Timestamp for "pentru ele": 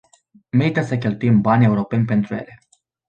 2.05-2.59